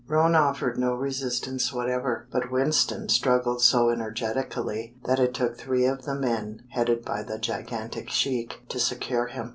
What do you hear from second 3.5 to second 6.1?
so energetically that it took three of